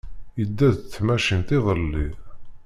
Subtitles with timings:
[0.39, 2.07] Yedda d tmacint iḍelli.